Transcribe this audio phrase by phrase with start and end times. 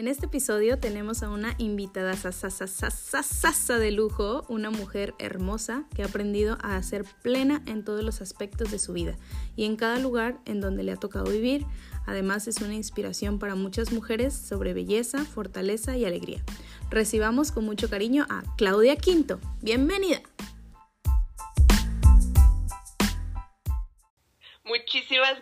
[0.00, 6.06] En este episodio tenemos a una invitada sasa de lujo, una mujer hermosa que ha
[6.06, 9.18] aprendido a ser plena en todos los aspectos de su vida
[9.56, 11.66] y en cada lugar en donde le ha tocado vivir.
[12.06, 16.42] Además es una inspiración para muchas mujeres sobre belleza, fortaleza y alegría.
[16.88, 19.38] Recibamos con mucho cariño a Claudia Quinto.
[19.60, 20.22] Bienvenida.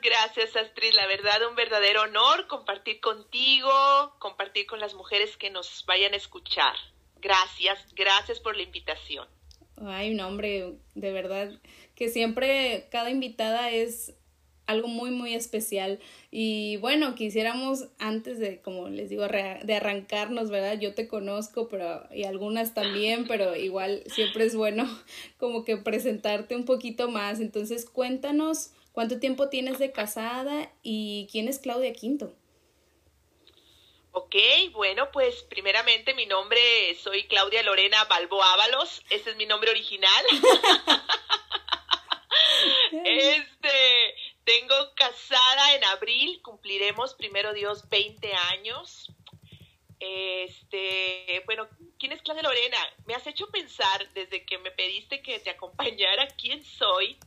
[0.02, 0.92] Gracias, Astrid.
[0.94, 3.70] La verdad, un verdadero honor compartir contigo,
[4.18, 6.74] compartir con las mujeres que nos vayan a escuchar.
[7.20, 9.26] Gracias, gracias por la invitación.
[9.86, 11.52] Ay, no, hombre, de verdad
[11.94, 14.14] que siempre cada invitada es
[14.66, 15.98] algo muy, muy especial.
[16.30, 20.78] Y bueno, quisiéramos antes de, como les digo, de arrancarnos, ¿verdad?
[20.78, 24.86] Yo te conozco, pero y algunas también, pero igual siempre es bueno
[25.38, 27.40] como que presentarte un poquito más.
[27.40, 32.34] Entonces, cuéntanos ¿Cuánto tiempo tienes de casada y quién es Claudia Quinto?
[34.12, 34.34] Ok,
[34.72, 36.60] bueno, pues primeramente mi nombre,
[37.00, 40.24] soy Claudia Lorena Balbo Ábalos, ese es mi nombre original.
[43.04, 49.12] este, tengo casada en abril, cumpliremos primero Dios 20 años.
[50.00, 52.78] Este, bueno, ¿quién es Claudia Lorena?
[53.06, 57.18] Me has hecho pensar desde que me pediste que te acompañara quién soy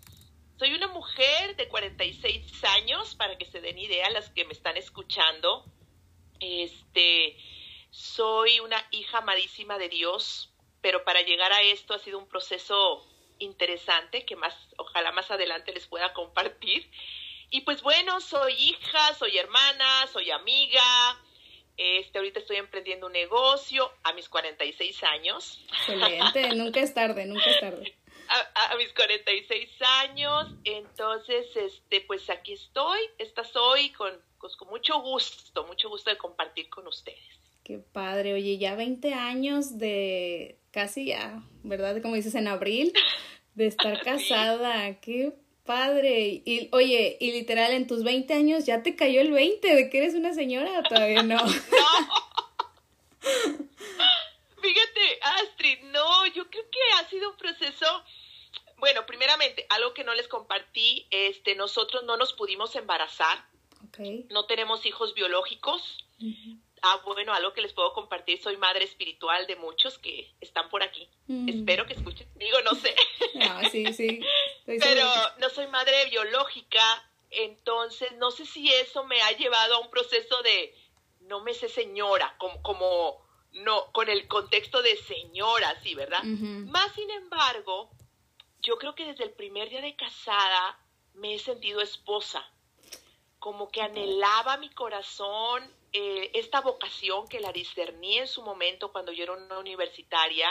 [0.61, 4.77] soy una mujer de 46 años, para que se den idea las que me están
[4.77, 5.65] escuchando.
[6.39, 7.35] Este,
[7.89, 13.03] soy una hija amadísima de Dios, pero para llegar a esto ha sido un proceso
[13.39, 16.87] interesante que más, ojalá más adelante les pueda compartir.
[17.49, 20.83] Y pues bueno, soy hija, soy hermana, soy amiga.
[21.75, 25.65] Este, ahorita estoy emprendiendo un negocio a mis 46 años.
[25.69, 27.95] Excelente, nunca es tarde, nunca es tarde
[28.55, 29.69] a, mis 46
[30.03, 30.55] años.
[30.63, 36.17] Entonces, este, pues aquí estoy, esta soy con, pues, con mucho gusto, mucho gusto de
[36.17, 37.19] compartir con ustedes.
[37.63, 42.01] Qué padre, oye, ya 20 años de casi ya, ¿verdad?
[42.01, 42.93] Como dices, en abril,
[43.55, 45.33] de estar casada, qué
[45.65, 46.41] padre.
[46.45, 49.97] Y oye, y literal, en tus 20 años ya te cayó el 20 de que
[49.99, 51.37] eres una señora, todavía no.
[51.45, 51.51] no.
[54.61, 58.03] Fíjate, Astrid, no, yo creo que ha sido un proceso
[58.81, 63.45] bueno, primeramente, algo que no les compartí, este, nosotros no nos pudimos embarazar.
[64.29, 66.03] No tenemos hijos biológicos.
[66.81, 70.81] Ah, bueno, algo que les puedo compartir, soy madre espiritual de muchos que están por
[70.81, 71.07] aquí.
[71.47, 72.27] Espero que escuchen.
[72.35, 72.95] Digo, no sé.
[73.43, 74.19] Ah, sí, sí.
[74.65, 75.07] Pero
[75.39, 76.83] no soy madre biológica,
[77.29, 80.75] entonces no sé si eso me ha llevado a un proceso de
[81.21, 86.23] no me sé señora, como, como no, con el contexto de señora, sí, ¿verdad?
[86.23, 87.89] Más sin embargo,
[88.61, 90.79] yo creo que desde el primer día de casada
[91.13, 92.45] me he sentido esposa,
[93.39, 99.11] como que anhelaba mi corazón eh, esta vocación que la discerní en su momento cuando
[99.11, 100.47] yo era una universitaria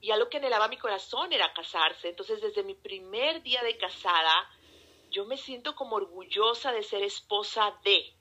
[0.00, 2.08] y algo que anhelaba mi corazón era casarse.
[2.08, 4.48] Entonces desde mi primer día de casada
[5.10, 8.14] yo me siento como orgullosa de ser esposa de.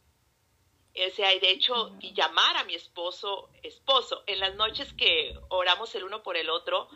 [1.07, 4.23] O sea, y de hecho, y llamar a mi esposo esposo.
[4.25, 6.89] En las noches que oramos el uno por el otro,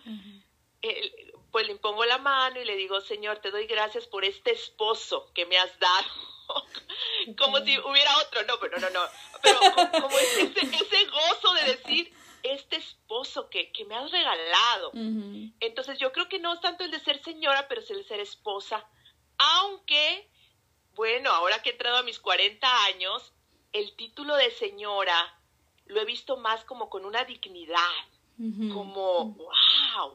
[1.53, 5.31] pues le impongo la mano y le digo, Señor, te doy gracias por este esposo
[5.35, 6.07] que me has dado.
[7.37, 9.01] como si hubiera otro, no, pero no, no,
[9.39, 9.59] pero
[10.01, 14.93] como, ese, ese, gozo de decir, este esposo que, que me has regalado.
[15.59, 18.07] Entonces yo creo que no es tanto el de ser señora, pero es el de
[18.07, 18.83] ser esposa.
[19.37, 20.27] Aunque,
[20.95, 23.31] bueno, ahora que he entrado a mis 40 años,
[23.73, 25.39] el título de señora
[25.85, 27.77] lo he visto más como con una dignidad,
[28.73, 29.51] como, wow,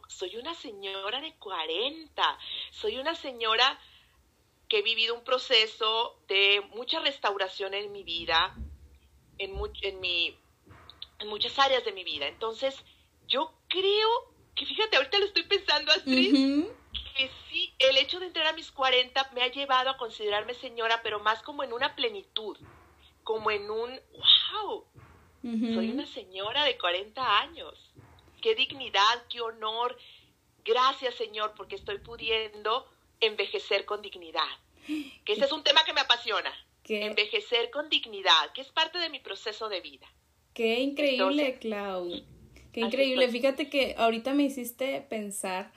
[0.09, 2.39] soy una señora de 40,
[2.71, 3.79] soy una señora
[4.69, 8.55] que he vivido un proceso de mucha restauración en mi vida,
[9.39, 10.37] en, en, mi,
[11.19, 12.27] en muchas áreas de mi vida.
[12.27, 12.77] Entonces,
[13.27, 16.67] yo creo que, fíjate, ahorita lo estoy pensando, Astrid,
[17.17, 21.01] que sí, el hecho de entrar a mis 40 me ha llevado a considerarme señora,
[21.03, 22.59] pero más como en una plenitud,
[23.25, 24.85] como en un, wow,
[25.43, 27.89] soy una señora de 40 años
[28.41, 29.97] qué dignidad, qué honor.
[30.65, 32.87] Gracias, Señor, porque estoy pudiendo
[33.21, 34.49] envejecer con dignidad.
[34.87, 36.53] Que ese es un tema que me apasiona.
[36.85, 40.07] Envejecer con dignidad, que es parte de mi proceso de vida.
[40.55, 42.11] Qué increíble, Clau.
[42.73, 43.29] Qué increíble.
[43.29, 45.71] Fíjate que ahorita me hiciste pensar,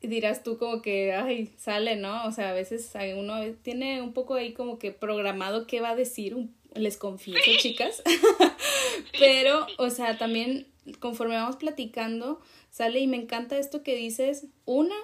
[0.00, 2.26] dirás tú como que, ay, sale, ¿no?
[2.26, 5.96] O sea, a veces uno tiene un poco ahí como que programado qué va a
[5.96, 6.36] decir,
[6.74, 8.02] les confieso, chicas.
[9.18, 12.40] Pero, o sea, también conforme vamos platicando,
[12.70, 14.94] sale y me encanta esto que dices, una,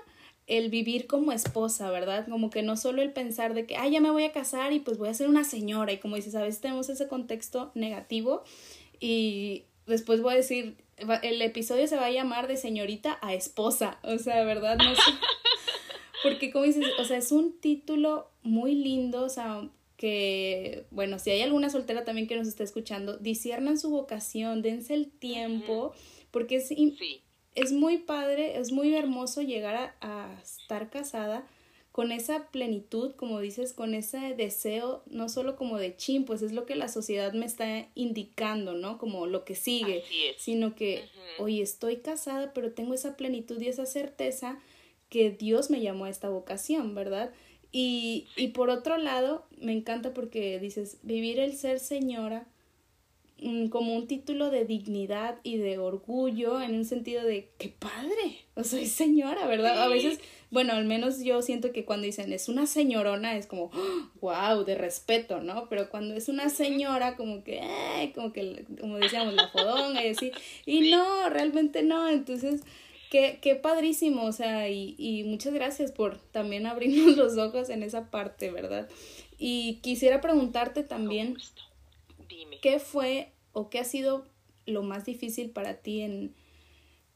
[0.46, 2.26] el vivir como esposa, ¿verdad?
[2.28, 4.80] Como que no solo el pensar de que, ah, ya me voy a casar y
[4.80, 8.44] pues voy a ser una señora y como dices, a veces tenemos ese contexto negativo
[9.00, 10.76] Y después voy a decir,
[11.22, 14.78] el episodio se va a llamar de señorita a esposa, o sea, ¿verdad?
[14.78, 15.02] No sé.
[16.22, 21.30] Porque como dices, o sea, es un título muy lindo, o sea, que, bueno, si
[21.30, 25.92] hay alguna soltera también que nos está escuchando, disiernan su vocación, dense el tiempo,
[26.30, 26.70] porque es,
[27.54, 31.46] es muy padre, es muy hermoso llegar a, a, estar casada
[31.92, 36.52] con esa plenitud, como dices, con ese deseo, no solo como de chin, pues es
[36.52, 38.98] lo que la sociedad me está indicando, ¿no?
[38.98, 40.04] Como lo que sigue,
[40.36, 41.08] sino que,
[41.38, 44.58] oye, estoy casada, pero tengo esa plenitud y esa certeza
[45.08, 47.32] que Dios me llamó a esta vocación, ¿verdad?
[47.72, 52.46] Y, y por otro lado, me encanta porque dices, vivir el ser señora
[53.40, 58.44] mm, como un título de dignidad y de orgullo en un sentido de qué padre,
[58.54, 59.82] o soy señora, ¿verdad?
[59.82, 60.20] A veces,
[60.50, 63.70] bueno, al menos yo siento que cuando dicen es una señorona es como
[64.20, 65.68] wow, de respeto, ¿no?
[65.68, 70.08] Pero cuando es una señora como que eh, como que como decíamos la fodonga y
[70.08, 70.30] así.
[70.64, 72.62] Y no, realmente no, entonces
[73.16, 77.82] Qué, qué padrísimo, o sea, y, y muchas gracias por también abrirnos los ojos en
[77.82, 78.90] esa parte, ¿verdad?
[79.38, 81.38] Y quisiera preguntarte también,
[82.28, 82.58] Dime.
[82.60, 84.26] ¿qué fue o qué ha sido
[84.66, 86.34] lo más difícil para ti en,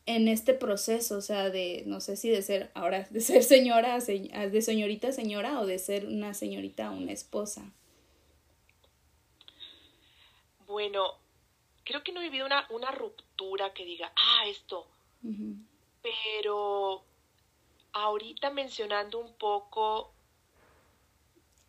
[0.06, 1.18] en este proceso?
[1.18, 5.12] O sea, de, no sé si de ser, ahora, de ser señora, de señorita a
[5.12, 7.74] señora o de ser una señorita a una esposa.
[10.66, 11.18] Bueno,
[11.84, 14.86] creo que no he vivido una, una ruptura que diga, ah, esto,
[16.02, 17.04] pero
[17.92, 20.12] ahorita mencionando un poco...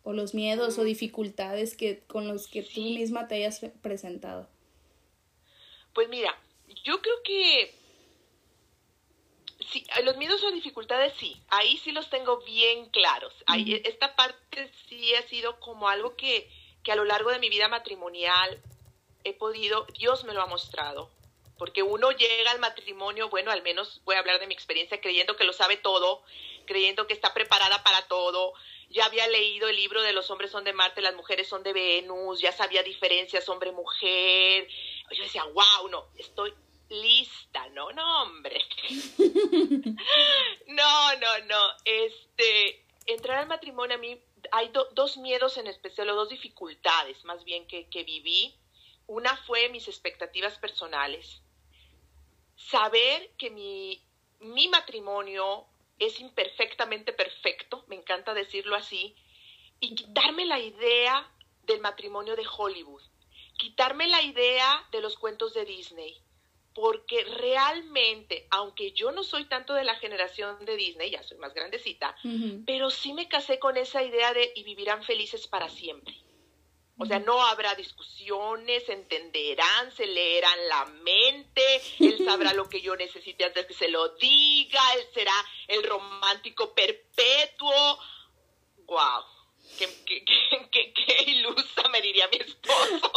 [0.04, 0.86] O los miedos o mm.
[0.86, 4.48] dificultades que, con los que tú misma te hayas presentado.
[5.94, 6.36] Pues mira,
[6.84, 7.74] yo creo que
[9.70, 13.32] sí, los miedos o dificultades sí, ahí sí los tengo bien claros.
[13.46, 16.50] Ahí, esta parte sí ha sido como algo que,
[16.82, 18.60] que a lo largo de mi vida matrimonial
[19.22, 21.10] he podido, Dios me lo ha mostrado
[21.62, 25.36] porque uno llega al matrimonio, bueno, al menos voy a hablar de mi experiencia, creyendo
[25.36, 26.24] que lo sabe todo,
[26.66, 28.52] creyendo que está preparada para todo.
[28.90, 31.72] Ya había leído el libro de los hombres son de Marte, las mujeres son de
[31.72, 34.66] Venus, ya sabía diferencias hombre-mujer.
[35.12, 36.52] Yo decía, wow, no, estoy
[36.88, 38.60] lista, no, no, hombre.
[40.66, 41.68] no, no, no.
[41.84, 44.20] Este, entrar al matrimonio a mí
[44.50, 48.58] hay dos miedos en especial, o dos dificultades más bien que, que viví.
[49.06, 51.40] Una fue mis expectativas personales
[52.56, 54.02] saber que mi,
[54.40, 55.66] mi matrimonio
[55.98, 59.14] es imperfectamente perfecto, me encanta decirlo así,
[59.80, 61.30] y quitarme la idea
[61.64, 63.02] del matrimonio de Hollywood,
[63.58, 66.16] quitarme la idea de los cuentos de Disney,
[66.74, 71.52] porque realmente, aunque yo no soy tanto de la generación de Disney, ya soy más
[71.54, 72.16] grandecita,
[72.66, 76.14] pero sí me casé con esa idea de y vivirán felices para siempre.
[77.02, 82.94] O sea, no habrá discusiones, entenderán, se leerán la mente, él sabrá lo que yo
[82.94, 85.34] necesite antes que se lo diga, él será
[85.66, 87.98] el romántico perpetuo.
[88.86, 89.24] ¡Wow!
[89.76, 90.24] ¡Qué, qué,
[90.70, 93.12] qué, qué ilusa me diría mi esposo!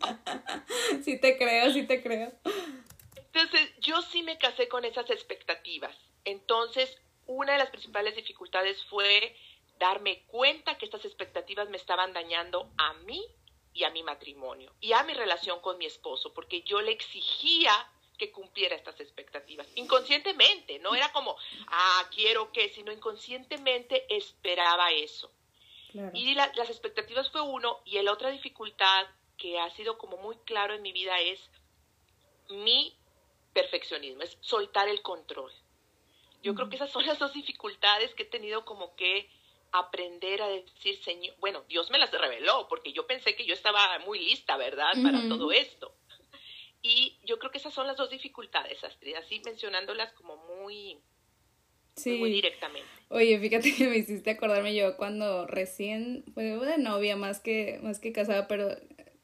[1.04, 2.32] sí te creo, sí te creo.
[3.14, 5.94] Entonces, yo sí me casé con esas expectativas.
[6.24, 9.36] Entonces, una de las principales dificultades fue
[9.78, 13.24] darme cuenta que estas expectativas me estaban dañando a mí
[13.74, 17.72] y a mi matrimonio y a mi relación con mi esposo, porque yo le exigía
[18.18, 21.36] que cumpliera estas expectativas, inconscientemente, no era como,
[21.68, 25.32] ah, quiero que, sino inconscientemente esperaba eso.
[26.14, 30.74] Y las expectativas fue uno, y la otra dificultad que ha sido como muy claro
[30.74, 31.50] en mi vida es
[32.48, 32.96] mi
[33.52, 35.52] perfeccionismo, es soltar el control.
[36.42, 39.28] Yo creo que esas son las dos dificultades que he tenido como que
[39.72, 43.98] aprender a decir, Señor, bueno, Dios me las reveló, porque yo pensé que yo estaba
[44.00, 44.92] muy lista, ¿verdad?
[45.02, 45.94] Para todo esto.
[46.82, 50.98] Y yo creo que esas son las dos dificultades, Astrid, así mencionándolas como muy,
[52.06, 52.88] muy directamente.
[53.08, 58.00] Oye, fíjate que me hiciste acordarme yo cuando recién, fue de novia más que, más
[58.00, 58.68] que casada, pero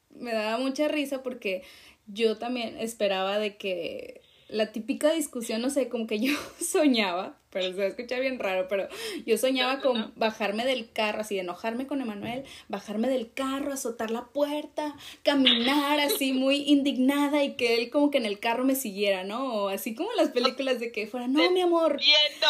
[0.09, 1.63] me daba mucha risa porque
[2.07, 7.73] yo también esperaba de que la típica discusión, no sé, como que yo soñaba, pero
[7.73, 8.87] se escucha bien raro, pero
[9.25, 14.11] yo soñaba con bajarme del carro, así de enojarme con Emanuel, bajarme del carro, azotar
[14.11, 18.75] la puerta, caminar así muy indignada y que él como que en el carro me
[18.75, 19.53] siguiera, ¿no?
[19.53, 21.97] O así como las películas de que fuera, no, mi amor.
[21.97, 22.47] Viendo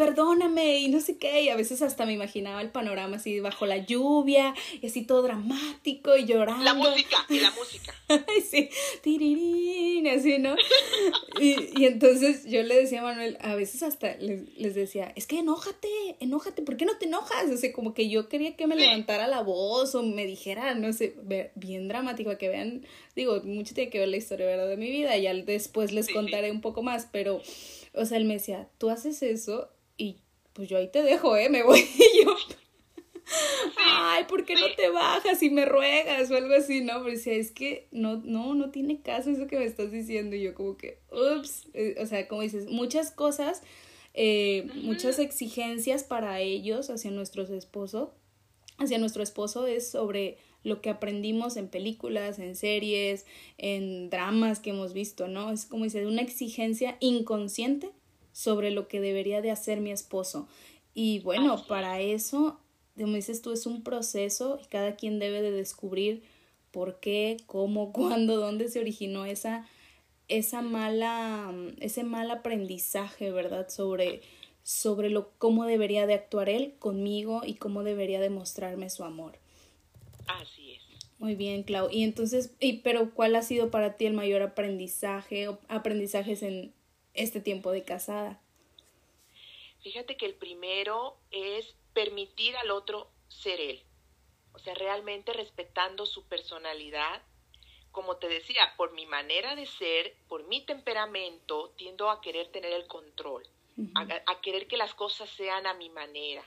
[0.00, 3.66] perdóname y no sé qué, y a veces hasta me imaginaba el panorama así bajo
[3.66, 6.64] la lluvia y así todo dramático y llorando.
[6.64, 7.94] La música, y la música.
[8.50, 8.70] Sí,
[9.02, 10.56] tirirín, así, ¿no?
[11.40, 15.38] y, y entonces yo le decía a Manuel, a veces hasta les, decía, es que
[15.38, 15.88] enójate,
[16.20, 17.50] enójate, ¿por qué no te enojas?
[17.50, 20.92] O sea, como que yo quería que me levantara la voz o me dijera, no
[20.92, 21.14] sé,
[21.54, 24.68] bien dramático, que vean, digo, mucho tiene que ver la historia, ¿verdad?
[24.68, 27.40] De mi vida, ya después les contaré un poco más, pero,
[27.94, 30.16] o sea, él me decía, tú haces eso y
[30.52, 31.48] pues yo ahí te dejo, ¿eh?
[31.48, 32.36] Me voy y yo
[33.76, 36.80] ay, ¿por qué no te bajas y me ruegas o algo así?
[36.80, 40.36] No, pero decía, es que no, no, no tiene caso eso que me estás diciendo.
[40.36, 43.62] Y yo como que, ups, eh, o sea, como dices, muchas cosas,
[44.14, 48.10] eh, muchas exigencias para ellos hacia nuestros esposos,
[48.78, 53.24] hacia nuestro esposo es sobre lo que aprendimos en películas, en series,
[53.56, 55.50] en dramas que hemos visto, ¿no?
[55.50, 57.90] Es como dices, una exigencia inconsciente
[58.32, 60.48] sobre lo que debería de hacer mi esposo.
[60.92, 62.58] Y bueno, para eso
[62.96, 66.22] como dices tú, es un proceso y cada quien debe de descubrir
[66.70, 69.66] por qué, cómo, cuándo, dónde se originó esa,
[70.30, 73.68] esa mala, ese mal aprendizaje, ¿verdad?
[73.68, 74.22] Sobre,
[74.62, 79.38] sobre lo, cómo debería de actuar él conmigo y cómo debería demostrarme su amor.
[80.26, 80.80] Así es.
[81.18, 81.90] Muy bien, Clau.
[81.90, 86.72] Y entonces, y, pero ¿cuál ha sido para ti el mayor aprendizaje o aprendizajes en
[87.12, 88.40] este tiempo de casada?
[89.82, 93.82] Fíjate que el primero es permitir al otro ser él.
[94.52, 97.22] O sea, realmente respetando su personalidad.
[97.92, 102.72] Como te decía, por mi manera de ser, por mi temperamento, tiendo a querer tener
[102.72, 103.46] el control,
[103.94, 106.44] a, querer que las cosas sean a mi manera.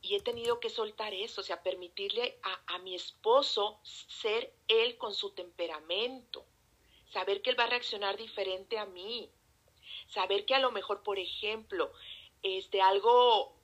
[0.00, 4.96] Y he tenido que soltar eso, o sea, permitirle a, a mi esposo ser él
[4.96, 6.44] con su temperamento,
[7.12, 9.30] saber que él va a reaccionar diferente a mí,
[10.08, 11.92] saber que a lo mejor, por ejemplo,
[12.42, 13.54] este, algo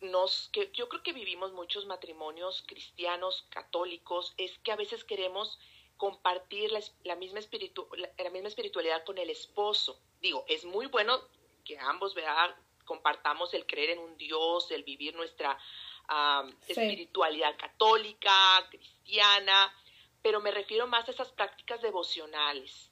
[0.00, 5.58] nos, que yo creo que vivimos muchos matrimonios cristianos, católicos, es que a veces queremos
[6.00, 6.72] compartir
[7.04, 10.00] la, misma, espiritu, la, misma espiritualidad con el esposo.
[10.22, 11.20] Digo, es muy bueno
[11.62, 12.56] que ambos ¿verdad?
[12.86, 15.58] compartamos el creer en un Dios, el vivir nuestra
[16.66, 18.32] espiritualidad católica,
[18.70, 19.70] cristiana,
[20.22, 22.90] pero me refiero más a esas prácticas devocionales,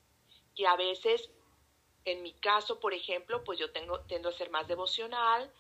[0.54, 1.30] que a veces,
[2.04, 5.50] en mi caso, por ejemplo, pues yo tengo, tiendo a ser más devocional,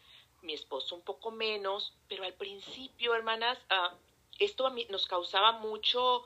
[0.42, 3.96] mi esposo un poco menos, pero al principio, hermanas, uh,
[4.38, 6.24] esto a mí nos causaba mucho,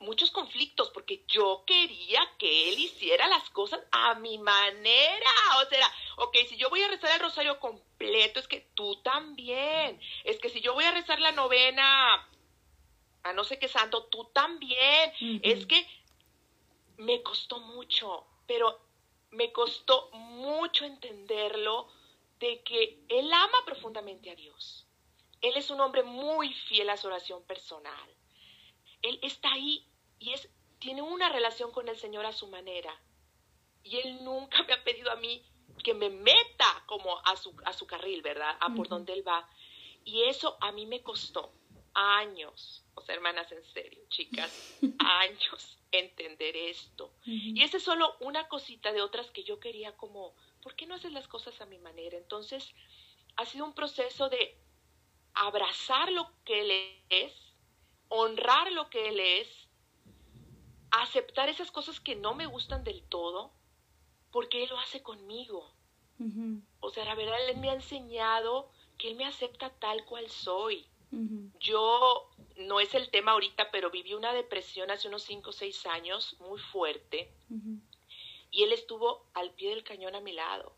[0.00, 5.30] muchos conflictos porque yo quería que él hiciera las cosas a mi manera.
[5.62, 10.00] O sea, ok, si yo voy a rezar el rosario completo, es que tú también.
[10.24, 12.26] Es que si yo voy a rezar la novena
[13.22, 15.12] a no sé qué santo, tú también.
[15.42, 15.86] Es que
[16.96, 18.80] me costó mucho, pero
[19.30, 21.88] me costó mucho entenderlo
[22.40, 24.86] de que él ama profundamente a Dios.
[25.42, 28.14] Él es un hombre muy fiel a su oración personal.
[29.02, 29.86] Él está ahí
[30.20, 30.48] y es,
[30.78, 32.94] tiene una relación con el Señor a su manera.
[33.82, 35.42] Y él nunca me ha pedido a mí
[35.82, 38.56] que me meta como a su, a su carril, ¿verdad?
[38.60, 39.48] A por donde él va.
[40.04, 41.52] Y eso a mí me costó
[41.94, 47.12] años, o sea, hermanas, en serio, chicas, años entender esto.
[47.24, 50.94] Y esa es solo una cosita de otras que yo quería como ¿por qué no
[50.94, 52.16] haces las cosas a mi manera?
[52.16, 52.74] Entonces,
[53.36, 54.56] ha sido un proceso de
[55.34, 57.32] abrazar lo que Él es,
[58.08, 59.48] honrar lo que Él es,
[60.90, 63.52] aceptar esas cosas que no me gustan del todo,
[64.30, 65.72] porque Él lo hace conmigo.
[66.80, 70.86] O sea, la verdad, Él me ha enseñado que Él me acepta tal cual soy.
[71.58, 75.86] Yo, no es el tema ahorita, pero viví una depresión hace unos 5 o 6
[75.86, 77.32] años muy fuerte
[78.50, 80.72] y él estuvo al pie del cañón a mi lado.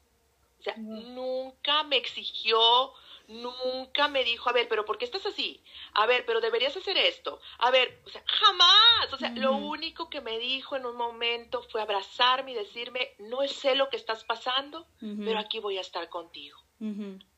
[0.58, 2.92] O sea, nunca me exigió,
[3.32, 5.62] nunca me dijo, a ver, pero ¿por qué estás así?
[5.94, 7.40] A ver, pero deberías hacer esto.
[7.58, 9.12] A ver, o sea, jamás.
[9.12, 13.46] O sea, lo único que me dijo en un momento fue abrazarme y decirme, no
[13.48, 16.58] sé lo que estás pasando, pero aquí voy a estar contigo.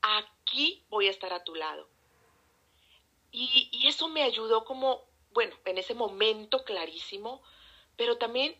[0.02, 1.88] Aquí voy a estar a tu lado.
[3.30, 7.42] Y, y eso me ayudó como, bueno, en ese momento clarísimo,
[7.96, 8.56] pero también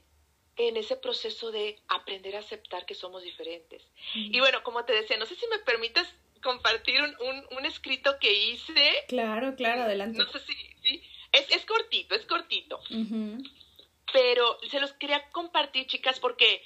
[0.57, 3.83] en ese proceso de aprender a aceptar que somos diferentes.
[4.15, 6.13] Y bueno, como te decía, no sé si me permitas
[6.45, 9.05] compartir un, un, escrito que hice.
[9.09, 10.19] Claro, claro, adelante.
[10.19, 12.81] No sé si, Es, es, cortito, es cortito.
[14.13, 16.63] Pero se los quería compartir, chicas, porque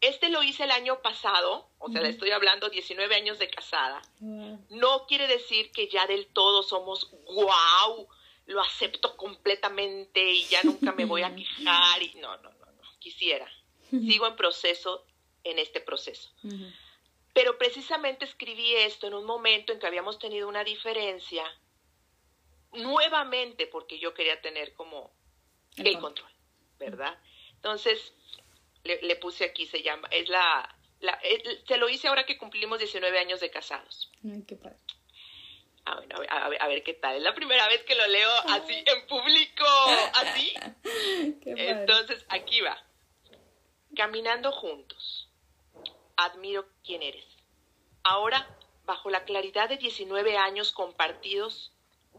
[0.00, 4.02] este lo hice el año pasado, o sea, le estoy hablando 19 años de casada.
[4.18, 8.08] No quiere decir que ya del todo somos wow,
[8.46, 12.66] lo acepto completamente y ya nunca me voy a quejar y no, no, no
[12.98, 13.48] quisiera.
[13.90, 15.04] Sigo en proceso,
[15.44, 16.30] en este proceso.
[17.36, 21.44] Pero precisamente escribí esto en un momento en que habíamos tenido una diferencia,
[22.72, 25.12] nuevamente porque yo quería tener como
[25.76, 26.32] el, control,
[26.78, 27.14] ¿verdad?
[27.56, 28.14] Entonces,
[28.84, 30.78] le, puse aquí, se llama, es la,
[31.68, 34.10] se lo hice ahora que cumplimos 19 años de casados.
[34.24, 34.78] Ay, qué padre.
[35.84, 37.16] Ah, bueno, a ver, a ver, qué tal.
[37.16, 39.66] Es la primera vez que lo leo así en público,
[40.14, 40.54] así.
[41.44, 42.82] Entonces, aquí va.
[43.94, 45.25] Caminando juntos.
[46.16, 47.26] Admiro quién eres.
[48.02, 48.48] Ahora,
[48.84, 51.72] bajo la claridad de 19 años compartidos,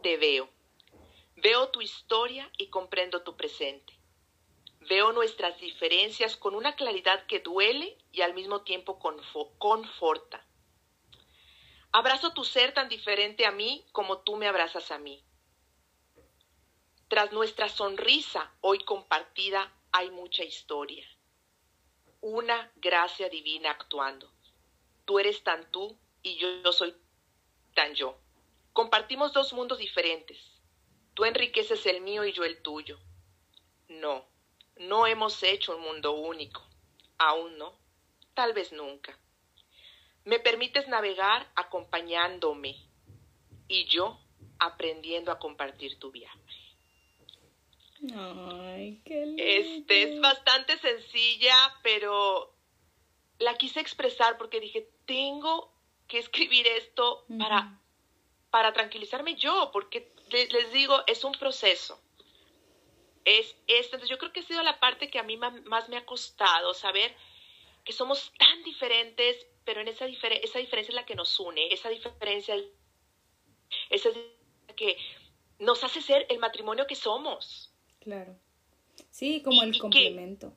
[0.04, 0.50] te veo.
[1.36, 3.94] Veo tu historia y comprendo tu presente.
[4.82, 9.00] Veo nuestras diferencias con una claridad que duele y al mismo tiempo
[9.58, 10.46] conforta.
[11.92, 15.24] Abrazo tu ser tan diferente a mí como tú me abrazas a mí.
[17.08, 21.08] Tras nuestra sonrisa hoy compartida hay mucha historia.
[22.22, 24.32] Una gracia divina actuando.
[25.06, 26.96] Tú eres tan tú y yo, soy
[27.74, 28.18] tan yo.
[28.74, 30.38] Compartimos dos mundos diferentes.
[31.14, 33.00] Tú enriqueces el mío y yo el tuyo.
[33.88, 34.26] No,
[34.78, 36.62] no hemos hecho un mundo único.
[37.18, 37.78] Aún no.
[38.34, 39.18] Tal vez nunca.
[40.26, 42.76] Me permites navegar acompañándome
[43.68, 44.20] y yo
[44.60, 46.47] aprendiendo a compartir tu viaje.
[48.16, 49.44] Ay, qué lindo.
[49.44, 52.54] Este es bastante sencilla, pero
[53.39, 55.74] la quise expresar porque dije, tengo
[56.08, 57.80] que escribir esto para,
[58.50, 62.00] para tranquilizarme yo, porque les digo, es un proceso
[63.27, 63.98] es esto.
[63.98, 66.74] Entonces yo creo que ha sido la parte que a mí más me ha costado
[66.74, 67.13] saber
[67.84, 71.89] que somos tan diferentes, pero en esa, esa diferencia es la que nos une, esa
[71.89, 72.56] diferencia
[73.89, 74.10] esa
[74.77, 74.98] que
[75.60, 77.74] nos hace ser el matrimonio que somos.
[78.08, 78.38] Claro.
[79.12, 80.54] Sí, como el complemento.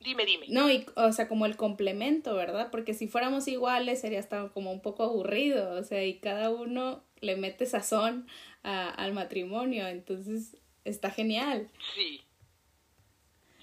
[0.00, 0.44] Dime, dime.
[0.50, 2.70] No, y, o sea, como el complemento, ¿verdad?
[2.70, 7.02] Porque si fuéramos iguales sería hasta como un poco aburrido, o sea, y cada uno
[7.22, 8.28] le mete sazón
[8.62, 11.70] al matrimonio, entonces está genial.
[11.94, 12.20] Sí,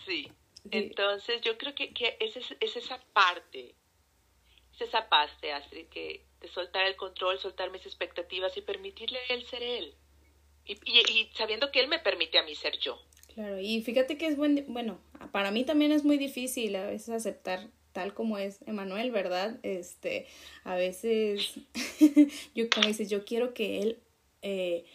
[0.08, 0.32] sí.
[0.72, 3.76] Entonces yo creo que, que es, es, esa parte,
[4.74, 9.34] es esa parte, Astrid, que de soltar el control, soltar mis expectativas y permitirle a
[9.36, 9.96] él ser él.
[10.66, 13.00] Y, y, sabiendo que él me permite a mí ser yo.
[13.34, 15.00] Claro, y fíjate que es buen, bueno,
[15.32, 19.58] para mí también es muy difícil a veces aceptar tal como es Emanuel, ¿verdad?
[19.64, 20.28] Este,
[20.66, 21.54] a veces,
[22.56, 24.00] yo como dices, yo quiero que él
[24.42, 24.86] eh,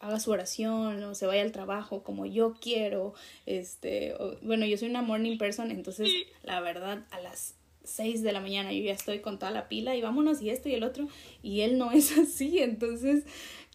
[0.00, 3.14] haga su oración o se vaya al trabajo como yo quiero.
[3.46, 6.10] Este, bueno, yo soy una morning person, entonces
[6.42, 7.54] la verdad a las
[7.84, 10.68] 6 de la mañana yo ya estoy con toda la pila y vámonos y esto
[10.68, 11.08] y el otro
[11.42, 13.24] y él no es así, entonces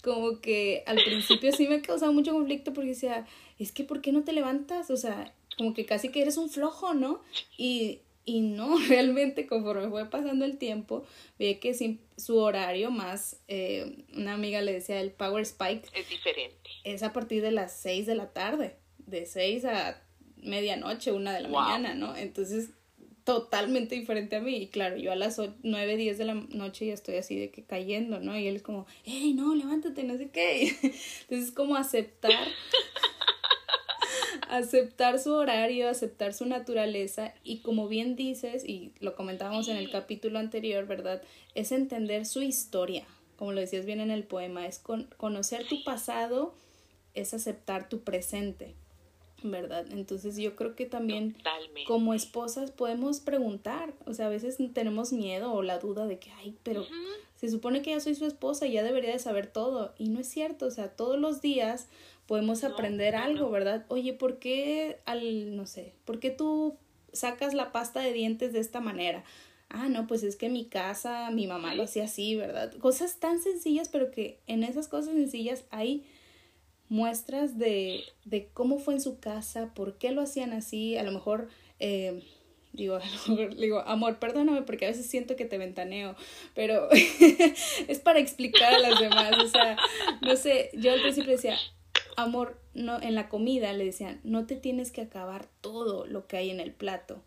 [0.06, 3.26] como que al principio sí me causaba mucho conflicto porque decía,
[3.58, 4.92] es que ¿por qué no te levantas?
[4.92, 7.22] O sea, como que casi que eres un flojo, ¿no?
[7.58, 11.06] Y y no, realmente conforme fue pasando el tiempo,
[11.40, 11.74] vi que
[12.18, 15.88] su horario más, eh, una amiga le decía el Power Spike.
[15.94, 16.70] Es diferente.
[16.84, 20.02] Es a partir de las 6 de la tarde, de 6 a
[20.38, 22.16] medianoche, una de la mañana, ¿no?
[22.16, 22.70] Entonces,
[23.26, 24.56] totalmente diferente a mí.
[24.56, 27.64] Y claro, yo a las 9, 10 de la noche ya estoy así de que
[27.64, 28.38] cayendo, ¿no?
[28.38, 30.74] Y él es como, hey, no, levántate, no sé qué.
[31.22, 32.32] Entonces, como aceptar
[34.50, 39.90] aceptar su horario, aceptar su naturaleza y como bien dices, y lo comentábamos en el
[39.90, 41.22] capítulo anterior, ¿verdad?
[41.56, 43.06] Es entender su historia,
[43.38, 46.54] como lo decías bien en el poema, es con, conocer tu pasado,
[47.16, 48.76] es aceptar tu presente,
[49.44, 49.86] ¿verdad?
[49.92, 51.36] Entonces yo creo que también
[51.88, 56.32] como esposas podemos preguntar, o sea, a veces tenemos miedo o la duda de que,
[56.32, 56.86] ay, pero
[57.36, 60.20] se supone que ya soy su esposa y ya debería de saber todo, y no
[60.20, 61.88] es cierto, o sea, todos los días
[62.26, 63.86] podemos aprender algo, ¿verdad?
[63.90, 66.78] Oye, ¿por qué al, no sé, por qué tú
[67.14, 69.24] sacas la pasta de dientes de esta manera?
[69.70, 72.74] Ah, no, pues es que en mi casa mi mamá lo hacía así, ¿verdad?
[72.78, 76.06] Cosas tan sencillas, pero que en esas cosas sencillas hay
[76.90, 81.12] muestras de, de cómo fue en su casa, por qué lo hacían así, a lo
[81.12, 81.50] mejor...
[81.80, 82.24] Eh,
[82.74, 83.00] digo,
[83.58, 86.16] digo, amor, perdóname porque a veces siento que te ventaneo,
[86.54, 86.90] pero
[87.88, 89.78] es para explicar a las demás, o sea,
[90.22, 91.58] no sé, yo al principio decía,
[92.16, 96.38] amor, no, en la comida le decían, no te tienes que acabar todo lo que
[96.38, 97.22] hay en el plato.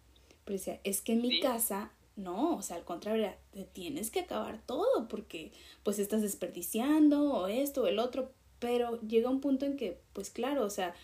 [0.44, 4.20] Pero decía, es que en mi casa, no, o sea, al contrario, te tienes que
[4.20, 8.30] acabar todo porque pues estás desperdiciando o esto o el otro.
[8.58, 10.94] Pero llega un punto en que, pues claro, o sea,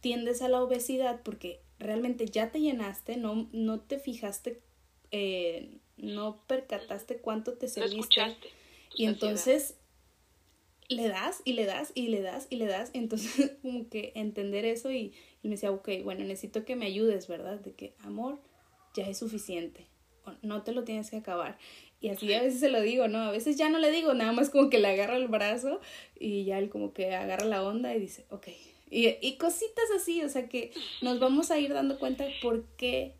[0.00, 4.60] tiendes a la obesidad porque realmente ya te llenaste, no, no te fijaste,
[5.10, 8.36] eh, no percataste cuánto te serviste.
[8.94, 9.76] y entonces
[10.88, 12.90] le das y le das y le das y le das.
[12.94, 17.28] Entonces, como que entender eso y, y, me decía, ok, bueno, necesito que me ayudes,
[17.28, 17.60] ¿verdad?
[17.60, 18.40] De que amor
[18.94, 19.86] ya es suficiente.
[20.42, 21.58] No te lo tienes que acabar.
[22.00, 23.18] Y así a veces se lo digo, ¿no?
[23.18, 25.80] A veces ya no le digo, nada más como que le agarra el brazo
[26.18, 28.48] y ya él como que agarra la onda y dice, ok.
[28.90, 33.14] Y, y cositas así, o sea que nos vamos a ir dando cuenta por qué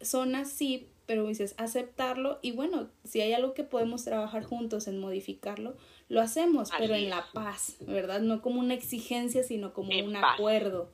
[0.00, 4.98] son así, pero dices aceptarlo y bueno, si hay algo que podemos trabajar juntos en
[4.98, 5.76] modificarlo,
[6.08, 8.20] lo hacemos, pero en la paz, ¿verdad?
[8.20, 10.92] No como una exigencia, sino como un acuerdo.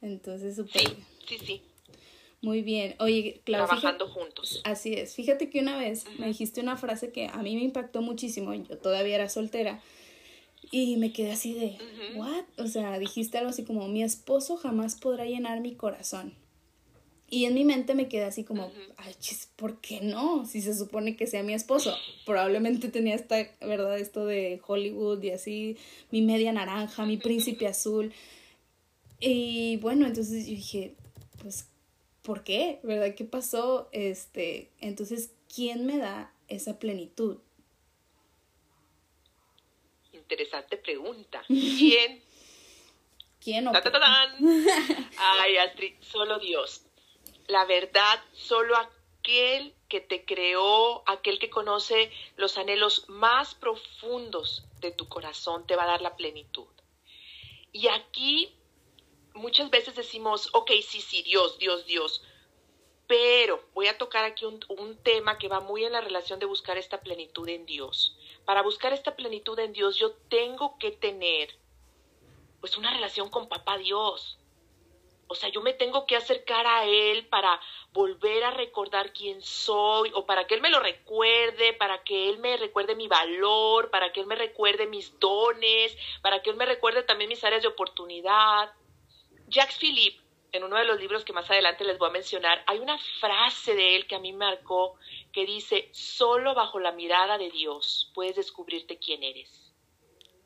[0.00, 0.82] Entonces, súper.
[0.82, 0.96] Sí,
[1.28, 1.62] sí, sí.
[2.42, 2.96] Muy bien.
[2.98, 3.66] Oye, Claudia.
[3.66, 4.60] Trabajando juntos.
[4.64, 5.14] Así es.
[5.14, 8.52] Fíjate que una vez me dijiste una frase que a mí me impactó muchísimo.
[8.52, 9.80] Yo todavía era soltera.
[10.70, 11.78] Y me quedé así de,
[12.16, 12.44] ¿what?
[12.58, 16.34] O sea, dijiste algo así como, mi esposo jamás podrá llenar mi corazón.
[17.28, 20.44] Y en mi mente me quedé así como, ay, chis, ¿por qué no?
[20.44, 21.96] Si se supone que sea mi esposo.
[22.26, 23.98] Probablemente tenía esta, ¿verdad?
[23.98, 25.76] Esto de Hollywood y así,
[26.10, 28.12] mi media naranja, mi príncipe azul.
[29.20, 30.94] Y bueno, entonces yo dije,
[31.40, 31.66] pues,
[32.22, 32.80] ¿por qué?
[32.82, 33.14] ¿Verdad?
[33.14, 33.88] ¿Qué pasó?
[33.92, 37.38] Este, entonces, ¿quién me da esa plenitud?
[40.12, 41.42] Interesante pregunta.
[41.46, 42.22] ¿Quién?
[43.40, 43.72] ¿Quién o
[45.18, 46.82] Ay, Astrid, solo Dios.
[47.48, 54.92] La verdad, solo aquel que te creó, aquel que conoce los anhelos más profundos de
[54.92, 56.68] tu corazón, te va a dar la plenitud.
[57.72, 58.54] Y aquí
[59.34, 62.22] muchas veces decimos, ok, sí, sí, Dios, Dios, Dios.
[63.06, 66.78] Pero voy a tocar aquí un, tema que va muy en la relación de buscar
[66.78, 68.16] esta plenitud en Dios.
[68.44, 71.54] Para buscar esta plenitud en Dios, yo tengo que tener
[72.60, 74.38] pues una relación con papá Dios.
[75.26, 77.60] O sea, yo me tengo que acercar a Él para
[77.92, 82.38] volver a recordar quién soy o para que Él me lo recuerde, para que Él
[82.38, 86.66] me recuerde mi valor, para que Él me recuerde mis dones, para que Él me
[86.66, 88.72] recuerde también mis áreas de oportunidad.
[89.52, 90.18] Jacques Philippe,
[90.52, 93.74] en uno de los libros que más adelante les voy a mencionar, hay una frase
[93.74, 94.96] de él que a mí me marcó
[95.30, 99.74] que dice, solo bajo la mirada de Dios puedes descubrirte quién eres.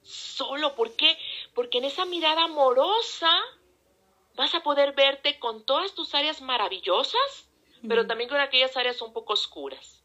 [0.03, 1.17] Solo, ¿por qué?
[1.55, 3.31] Porque en esa mirada amorosa
[4.35, 7.49] vas a poder verte con todas tus áreas maravillosas,
[7.89, 10.05] pero también con aquellas áreas un poco oscuras.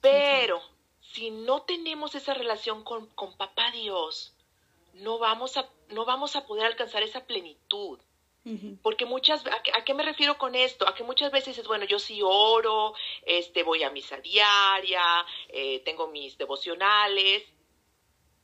[0.00, 0.62] Pero
[1.00, 4.34] si no tenemos esa relación con, con papá Dios,
[4.94, 7.98] no vamos a, no vamos a poder alcanzar esa plenitud.
[8.80, 10.86] Porque muchas, ¿a qué, me refiero con esto?
[10.86, 15.02] A que muchas veces dices, bueno, yo sí oro, este, voy a misa diaria,
[15.48, 17.42] eh, tengo mis devocionales,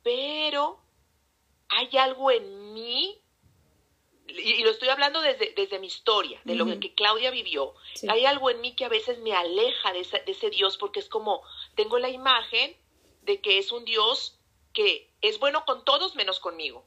[0.03, 0.81] pero
[1.69, 3.17] hay algo en mí,
[4.27, 7.73] y, lo estoy hablando desde, desde mi historia, de lo que Claudia vivió,
[8.09, 11.09] hay algo en mí que a veces me aleja de, de ese Dios porque es
[11.09, 11.45] como,
[11.77, 12.77] tengo la imagen
[13.23, 14.41] de que es un Dios
[14.73, 16.85] que es bueno con todos menos conmigo.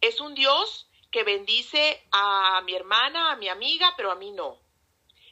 [0.00, 4.60] Es un Dios que bendice a mi hermana, a mi amiga, pero a mí no.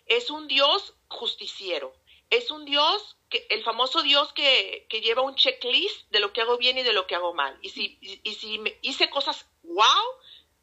[0.06, 1.94] Es un Dios justiciero.
[2.30, 6.40] Es un Dios, que, el famoso Dios que, que lleva un checklist de lo que
[6.40, 7.58] hago bien y de lo que hago mal.
[7.62, 10.04] Y si, y, si me hice cosas wow,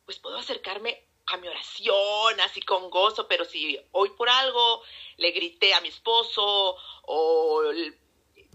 [0.06, 4.82] pues puedo acercarme a mi oración así con gozo, pero si hoy por algo
[5.18, 7.62] le grité a mi esposo o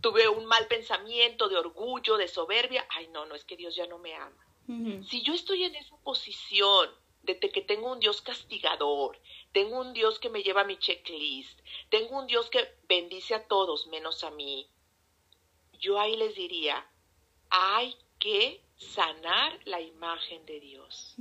[0.03, 3.87] tuve un mal pensamiento de orgullo, de soberbia, ay no, no es que Dios ya
[3.87, 4.46] no me ama.
[5.05, 6.91] Si yo estoy en esa posición
[7.23, 9.19] de que tengo un Dios castigador,
[9.53, 13.87] tengo un Dios que me lleva mi checklist, tengo un Dios que bendice a todos
[13.89, 14.69] menos a mí,
[15.81, 16.87] yo ahí les diría,
[17.51, 21.15] hay que sanar la imagen de Dios.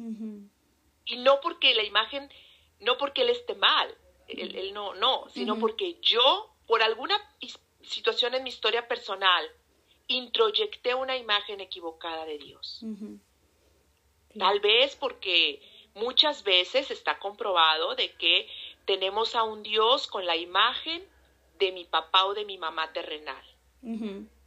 [1.06, 2.32] Y no porque la imagen,
[2.80, 3.96] no porque Él esté mal,
[4.28, 7.16] él, no, no, sino porque yo, por alguna
[7.82, 9.46] situación en mi historia personal,
[10.08, 12.84] introyecté una imagen equivocada de Dios.
[14.38, 15.62] Tal vez porque
[15.94, 18.48] muchas veces está comprobado de que
[18.86, 21.08] tenemos a un Dios con la imagen
[21.58, 23.44] de mi papá o de mi mamá terrenal.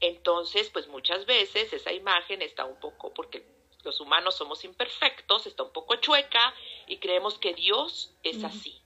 [0.00, 3.44] Entonces, pues muchas veces esa imagen está un poco, porque
[3.84, 6.54] los humanos somos imperfectos, está un poco chueca
[6.86, 8.80] y creemos que Dios es así.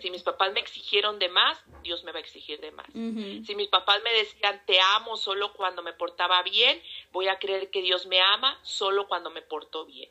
[0.00, 2.86] Si mis papás me exigieron de más, Dios me va a exigir de más.
[2.92, 7.70] Si mis papás me decían te amo solo cuando me portaba bien, voy a creer
[7.70, 10.10] que Dios me ama solo cuando me porto bien.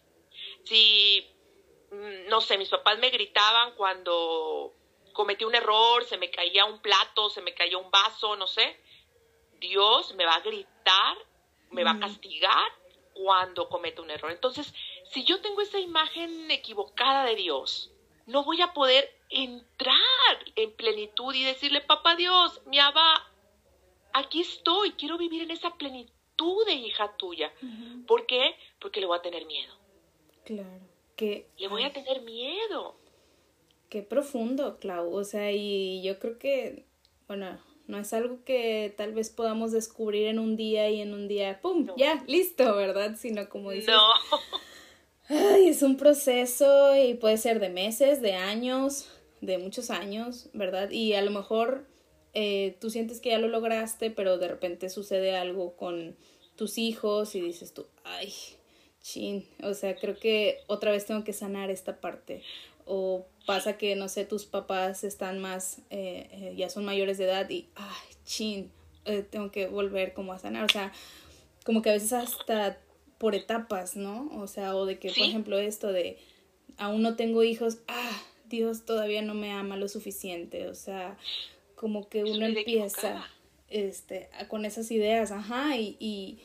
[0.65, 1.26] Si,
[1.91, 4.74] mm, no sé, mis papás me gritaban cuando
[5.13, 8.80] cometí un error, se me caía un plato, se me caía un vaso, no sé,
[9.60, 11.17] Dios me va a gritar,
[11.72, 12.72] me va a castigar
[13.13, 14.32] cuando cometo un error.
[14.32, 14.74] Entonces,
[15.12, 17.91] si yo tengo esa imagen equivocada de Dios,
[18.26, 19.98] no voy a poder entrar
[20.56, 23.28] en plenitud y decirle, papá Dios, mi abba,
[24.13, 27.54] aquí estoy, quiero vivir en esa plenitud de hija tuya.
[28.08, 28.56] ¿Por qué?
[28.80, 29.79] Porque le voy a tener miedo.
[30.50, 30.82] Claro,
[31.16, 31.48] que...
[31.60, 32.96] Le voy a tener miedo.
[33.88, 35.14] Qué profundo, Clau.
[35.14, 36.88] O sea, y yo creo que,
[37.28, 41.28] bueno, no es algo que tal vez podamos descubrir en un día y en un
[41.28, 41.90] día, ¡pum!
[41.98, 43.16] Ya, listo, ¿verdad?
[43.16, 43.94] Sino como dices...
[43.94, 44.02] No.
[45.28, 49.08] Ay, es un proceso y puede ser de meses, de años,
[49.42, 50.90] de muchos años, ¿verdad?
[50.90, 51.86] Y a lo mejor
[52.34, 56.18] eh, tú sientes que ya lo lograste, pero de repente sucede algo con
[56.56, 58.34] tus hijos y dices tú, ay,
[59.02, 62.44] chin, o sea, creo que otra vez tengo que sanar esta parte.
[62.86, 67.26] O pasa que, no sé, tus papás están más, eh, eh, ya son mayores de
[67.26, 68.72] edad y, ay, chin,
[69.32, 70.66] tengo que volver como a sanar.
[70.66, 70.92] O sea,
[71.64, 72.80] como que a veces hasta
[73.20, 74.30] por etapas, ¿no?
[74.40, 76.18] O sea, o de que, por ejemplo, esto de,
[76.78, 81.18] aún no tengo hijos, ah, Dios todavía no me ama lo suficiente, o sea,
[81.76, 83.24] como que uno empieza
[83.70, 86.40] este, con esas ideas, ajá, y, y,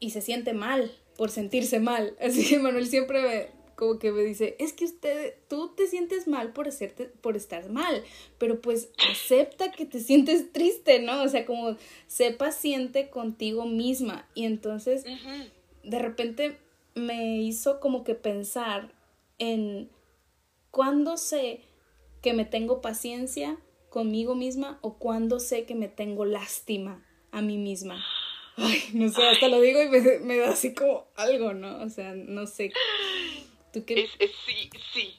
[0.00, 2.16] y, se siente mal por sentirse mal.
[2.22, 6.26] Así que Manuel siempre me, como que me dice, es que usted, tú te sientes
[6.26, 8.02] mal por, hacerte, por estar mal,
[8.38, 11.22] pero pues acepta que te sientes triste, ¿no?
[11.22, 14.26] O sea, como sé paciente contigo misma.
[14.34, 15.04] Y entonces,
[15.84, 16.56] de repente
[16.94, 18.90] me hizo como que pensar
[19.38, 19.90] en
[20.70, 21.60] cuándo sé
[22.22, 23.58] que me tengo paciencia
[23.90, 28.02] conmigo misma o cuando sé que me tengo lástima a mí misma.
[28.56, 31.82] Ay, no sé, hasta lo digo y me, da así como algo, ¿no?
[31.82, 32.72] O sea, no sé.
[33.72, 34.02] ¿Tú qué?
[34.18, 35.16] Es, sí, sí.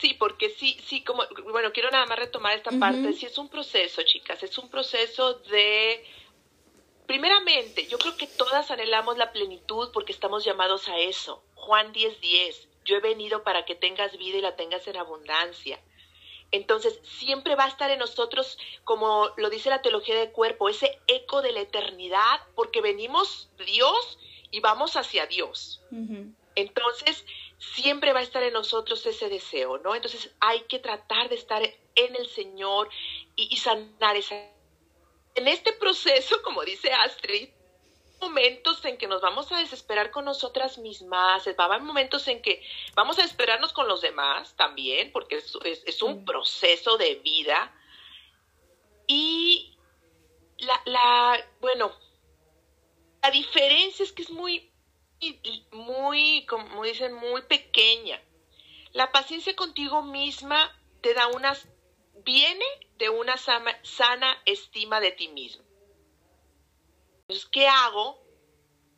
[0.00, 3.12] Sí, porque sí, sí, como, bueno, quiero nada más retomar esta parte.
[3.12, 6.04] Sí, es un proceso, chicas, es un proceso de,
[7.06, 11.44] primeramente, yo creo que todas anhelamos la plenitud porque estamos llamados a eso.
[11.54, 15.80] Juan 10:10, 10, yo he venido para que tengas vida y la tengas en abundancia.
[16.54, 21.00] Entonces, siempre va a estar en nosotros, como lo dice la teología del cuerpo, ese
[21.08, 24.18] eco de la eternidad, porque venimos de Dios
[24.52, 25.82] y vamos hacia Dios.
[26.54, 27.24] Entonces,
[27.58, 29.96] siempre va a estar en nosotros ese deseo, ¿no?
[29.96, 32.88] Entonces, hay que tratar de estar en el Señor
[33.34, 34.36] y, y sanar esa...
[35.34, 37.48] En este proceso, como dice Astrid,
[38.20, 42.42] momentos en que nos vamos a desesperar con nosotras mismas, va a haber momentos en
[42.42, 42.62] que
[42.94, 47.74] vamos a esperarnos con los demás también, porque es, un proceso de vida.
[49.06, 49.76] Y
[50.58, 51.92] la, la, bueno,
[53.22, 54.70] la diferencia es que es muy,
[55.72, 58.20] muy, como dicen, muy pequeña.
[58.92, 61.66] La paciencia contigo misma te da unas,
[62.24, 62.64] viene
[62.98, 65.63] de una sana estima de ti mismo.
[67.26, 68.22] Entonces, ¿qué hago?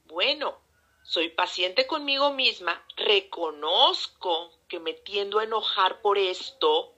[0.06, 0.58] Bueno,
[1.02, 6.92] soy paciente conmigo misma, reconozco que me tiendo a enojar por esto,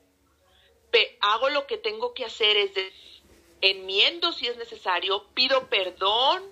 [1.21, 2.93] hago lo que tengo que hacer, es de,
[3.61, 6.43] enmiendo si es necesario, pido perdón,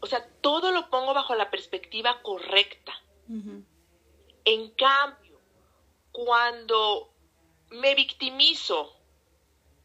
[0.00, 2.92] o sea, todo lo pongo bajo la perspectiva correcta.
[4.44, 5.40] En cambio,
[6.12, 7.10] cuando
[7.70, 8.94] me victimizo,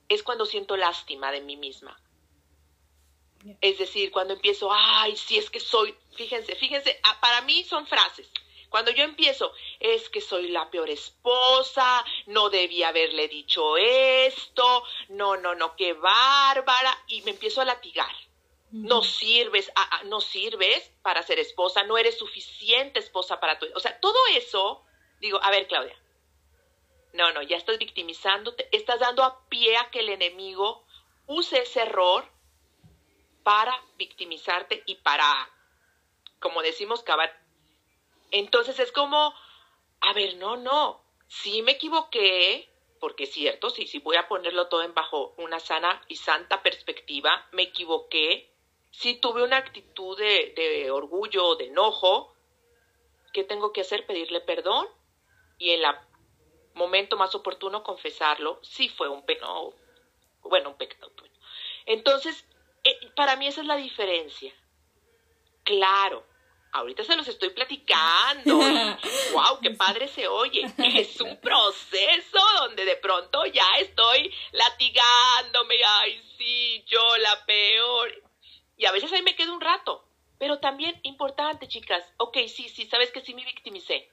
[0.10, 2.01] es cuando siento lástima de mí misma.
[3.60, 7.88] Es decir, cuando empiezo, ay, si es que soy, fíjense, fíjense, ah, para mí son
[7.88, 8.30] frases.
[8.70, 15.36] Cuando yo empiezo, es que soy la peor esposa, no debía haberle dicho esto, no,
[15.36, 18.12] no, no, qué bárbara, y me empiezo a latigar.
[18.72, 23.68] No sirves, ah, ah, no sirves para ser esposa, no eres suficiente esposa para tu...
[23.76, 24.86] O sea, todo eso,
[25.20, 25.98] digo, a ver, Claudia,
[27.12, 30.86] no, no, ya estás victimizándote, estás dando a pie a que el enemigo
[31.28, 32.26] use ese error
[33.44, 35.50] para victimizarte y para,
[36.40, 37.38] como decimos, cavar.
[38.32, 39.34] Entonces es como,
[40.02, 44.68] a ver, no, no, sí me equivoqué, porque es cierto, sí, sí voy a ponerlo
[44.68, 48.54] todo en bajo una sana y santa perspectiva, me equivoqué,
[48.92, 52.36] sí tuve una actitud de, de orgullo, de enojo,
[53.34, 54.06] ¿qué tengo que hacer?
[54.06, 54.88] Pedirle perdón
[55.58, 55.96] y en el
[56.74, 59.74] momento más oportuno confesarlo, sí fue un pecado,
[60.44, 61.12] bueno, un pecado.
[61.86, 62.46] Entonces,
[62.84, 64.54] eh, para mí esa es la diferencia.
[65.64, 66.26] Claro,
[66.72, 68.56] ahorita se los estoy platicando.
[68.56, 69.60] ¡Wow!
[69.62, 70.64] ¡Qué padre se oye!
[70.78, 75.76] Es un proceso donde de pronto ya estoy latigándome.
[75.86, 76.84] ¡Ay, sí!
[76.88, 78.12] Yo la peor.
[78.78, 80.08] Y a veces ahí me quedo un rato.
[80.40, 82.04] Pero también importante, chicas.
[82.18, 84.10] Ok, sí, sí, sabes que sí me victimicé.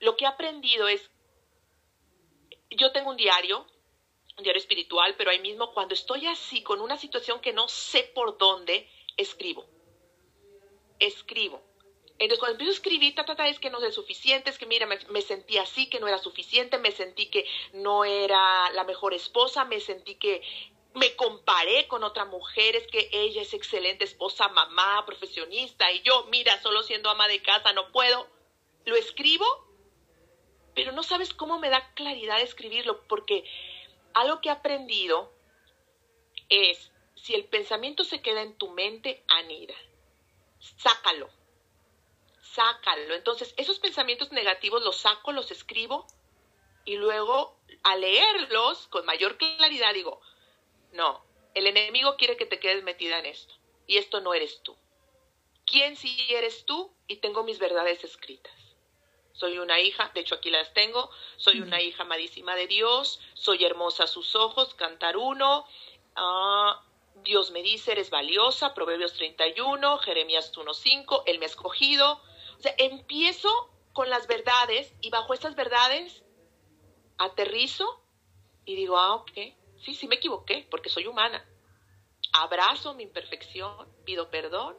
[0.00, 1.10] Lo que he aprendido es.
[2.70, 3.66] Yo tengo un diario
[4.38, 8.38] diario espiritual, pero ahí mismo cuando estoy así con una situación que no sé por
[8.38, 9.66] dónde, escribo.
[10.98, 11.62] Escribo.
[12.18, 14.98] Entonces cuando empiezo a escribir, ta, es que no es suficiente, es que mira, me,
[15.10, 19.64] me, sentí así, que no era suficiente, me sentí que no era la mejor esposa,
[19.64, 20.40] me sentí que
[20.94, 26.26] me comparé con otra mujer, es que ella es excelente esposa, mamá, profesionista, y yo,
[26.30, 28.28] mira, solo siendo ama de casa no puedo.
[28.84, 29.46] Lo escribo,
[30.74, 33.44] pero no sabes cómo me da claridad escribirlo, porque
[34.14, 35.32] algo que he aprendido
[36.48, 39.74] es, si el pensamiento se queda en tu mente, anida,
[40.58, 41.30] sácalo,
[42.40, 43.14] sácalo.
[43.14, 46.06] Entonces, esos pensamientos negativos los saco, los escribo
[46.84, 50.20] y luego al leerlos con mayor claridad digo,
[50.92, 53.54] no, el enemigo quiere que te quedes metida en esto
[53.86, 54.76] y esto no eres tú.
[55.64, 56.94] ¿Quién sí eres tú?
[57.06, 58.52] Y tengo mis verdades escritas.
[59.32, 63.64] Soy una hija, de hecho aquí las tengo, soy una hija amadísima de Dios, soy
[63.64, 65.66] hermosa a sus ojos, cantar uno,
[66.16, 66.84] ah,
[67.24, 72.20] Dios me dice, eres valiosa, Proverbios 31, Jeremías 1.5, Él me ha escogido.
[72.58, 73.48] O sea, empiezo
[73.92, 76.22] con las verdades y bajo esas verdades
[77.18, 78.02] aterrizo
[78.64, 79.32] y digo, ah, ok,
[79.78, 81.46] sí, sí me equivoqué porque soy humana.
[82.32, 84.76] Abrazo mi imperfección, pido perdón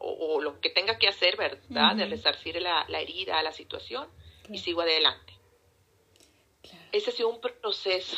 [0.00, 1.94] o, lo que tenga que hacer, ¿verdad?
[1.94, 4.08] De resarcir la, herida, la situación
[4.48, 5.34] y sigo adelante.
[6.90, 8.16] Ese ha sido un proceso.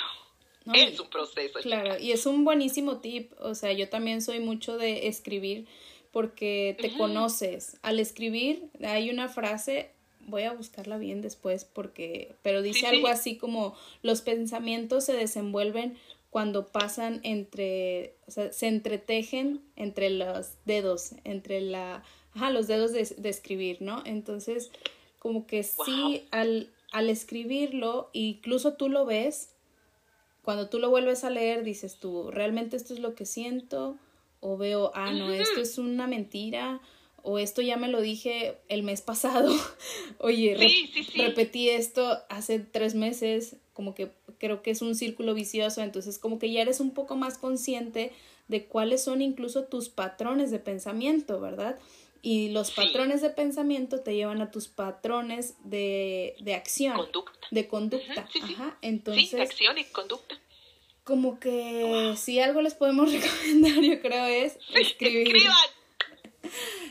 [0.72, 1.58] es un proceso.
[1.60, 3.32] Claro, y es un buenísimo tip.
[3.40, 5.66] O sea, yo también soy mucho de escribir
[6.12, 7.78] porque te conoces.
[7.82, 9.90] Al escribir hay una frase,
[10.20, 15.98] voy a buscarla bien después porque, pero dice algo así como los pensamientos se desenvuelven
[16.32, 22.92] cuando pasan entre, o sea, se entretejen entre los dedos, entre la, ajá, los dedos
[22.92, 24.02] de, escribir, ¿no?
[24.06, 24.70] Entonces,
[25.18, 29.50] como que sí, al, al escribirlo, incluso tú lo ves,
[30.40, 33.98] cuando tú lo vuelves a leer, dices tú, ¿realmente esto es lo que siento?
[34.40, 36.80] O veo, ah, no, esto es una mentira,
[37.22, 39.54] o esto ya me lo dije el mes pasado,
[40.18, 40.56] oye,
[41.14, 44.10] repetí esto hace tres meses, como que
[44.42, 48.12] creo que es un círculo vicioso, entonces como que ya eres un poco más consciente
[48.48, 51.78] de cuáles son incluso tus patrones de pensamiento, ¿verdad?
[52.22, 56.96] Y los patrones de pensamiento te llevan a tus patrones de, de acción.
[56.96, 57.46] Conducta.
[57.52, 58.28] De conducta.
[58.42, 58.78] Ajá.
[58.82, 60.36] Entonces, sí, acción y conducta.
[61.04, 65.36] Como que si algo les podemos recomendar, yo creo, es escribir.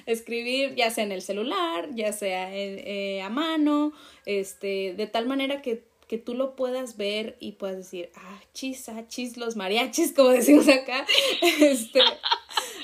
[0.06, 3.92] escribir ya sea en el celular, ya sea eh, a mano,
[4.26, 8.90] este, de tal manera que que tú lo puedas ver y puedas decir, ah, chis,
[8.90, 11.08] ah, chis, los mariachis, como decimos acá.
[11.42, 12.02] Este,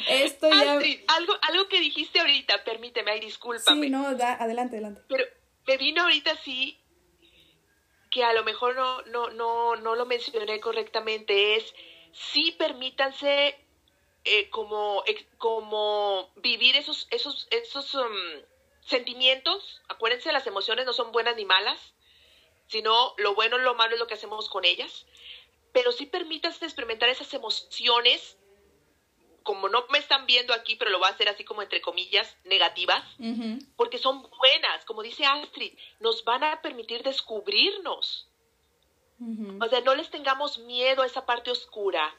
[0.07, 0.79] esto ya...
[1.07, 3.87] algo, algo que dijiste ahorita, permíteme, ay, discúlpame.
[3.87, 5.01] Sí, no, da, adelante, adelante.
[5.09, 5.25] Pero
[5.67, 6.79] me vino ahorita así
[8.11, 11.75] que a lo mejor no, no, no, no lo mencioné correctamente, es
[12.13, 13.57] sí permítanse
[14.23, 15.03] eh, como,
[15.37, 18.07] como vivir esos, esos, esos um,
[18.79, 19.81] sentimientos.
[19.89, 21.93] Acuérdense, las emociones no son buenas ni malas
[22.67, 25.05] sino lo bueno, lo malo es lo que hacemos con ellas.
[25.73, 28.37] Pero sí permítanse experimentar esas emociones,
[29.43, 32.35] como no me están viendo aquí, pero lo voy a hacer así como entre comillas,
[32.45, 33.03] negativas,
[33.75, 38.27] porque son buenas, como dice Astrid, nos van a permitir descubrirnos.
[39.59, 42.15] O sea, no les tengamos miedo a esa parte oscura,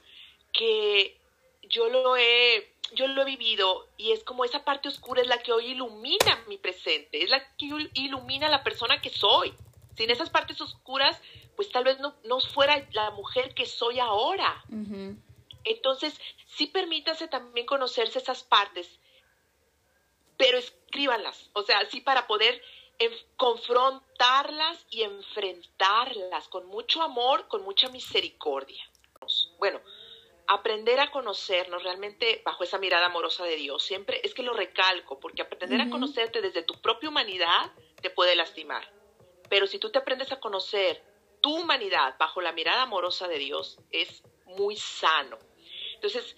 [0.52, 1.16] que
[1.62, 5.38] yo lo he yo lo he vivido y es como esa parte oscura es la
[5.38, 9.52] que hoy ilumina mi presente, es la que ilumina la persona que soy.
[9.98, 11.20] Sin esas partes oscuras,
[11.56, 14.64] pues tal vez no, no fuera la mujer que soy ahora.
[15.64, 19.00] Entonces, sí permítase también conocerse esas partes,
[20.37, 22.62] pero escríbanlas, o sea, sí para poder
[23.37, 28.88] confrontarlas y enfrentarlas con mucho amor, con mucha misericordia.
[29.58, 29.80] Bueno,
[30.46, 35.18] aprender a conocernos realmente bajo esa mirada amorosa de Dios, siempre es que lo recalco,
[35.18, 38.96] porque aprender a conocerte desde tu propia humanidad te puede lastimar.
[39.48, 41.02] Pero si tú te aprendes a conocer
[41.40, 45.38] tu humanidad bajo la mirada amorosa de Dios, es muy sano.
[45.94, 46.37] Entonces,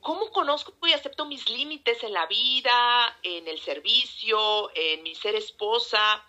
[0.00, 5.34] ¿cómo conozco y acepto mis límites en la vida, en el servicio, en mi ser
[5.34, 6.24] esposa?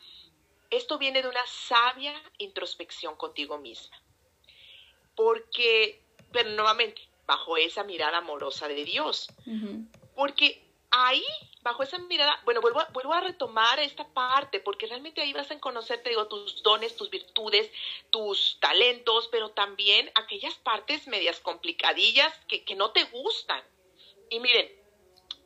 [0.69, 4.01] Esto viene de una sabia introspección contigo misma.
[5.15, 9.27] Porque, pero nuevamente, bajo esa mirada amorosa de Dios.
[10.15, 11.25] Porque ahí,
[11.61, 15.51] bajo esa mirada, bueno, vuelvo a, vuelvo a retomar esta parte, porque realmente ahí vas
[15.51, 17.71] a conocer, te digo, tus dones, tus virtudes,
[18.09, 23.63] tus talentos, pero también aquellas partes medias complicadillas que, que no te gustan.
[24.29, 24.71] Y miren,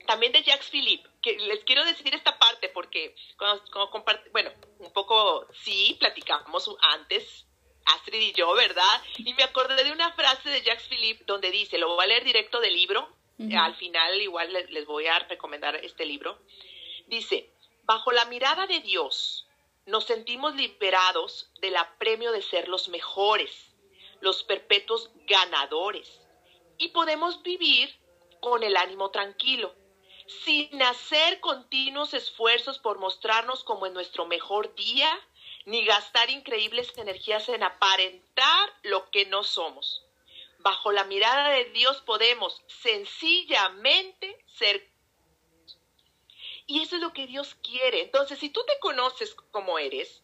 [0.05, 3.63] también de Jacques Philippe, que les quiero decir esta parte porque cuando,
[4.31, 7.45] bueno, un poco sí, platicamos antes,
[7.85, 9.03] Astrid y yo, ¿verdad?
[9.17, 12.23] Y me acordé de una frase de Jacques Philippe donde dice, lo voy a leer
[12.23, 13.07] directo del libro,
[13.57, 16.39] al final igual les voy a recomendar este libro.
[17.07, 17.51] Dice,
[17.83, 19.47] bajo la mirada de Dios
[19.85, 23.73] nos sentimos liberados del apremio de ser los mejores,
[24.19, 26.21] los perpetuos ganadores,
[26.77, 27.93] y podemos vivir
[28.39, 29.73] con el ánimo tranquilo,
[30.45, 35.09] sin hacer continuos esfuerzos por mostrarnos como en nuestro mejor día,
[35.65, 40.05] ni gastar increíbles energías en aparentar lo que no somos
[40.61, 44.89] bajo la mirada de Dios podemos sencillamente ser.
[46.67, 48.01] Y eso es lo que Dios quiere.
[48.01, 50.21] Entonces, si tú te conoces como eres,